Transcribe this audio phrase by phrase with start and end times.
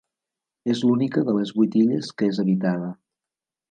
[0.75, 2.93] És l'única de les vuit illes que és habitada.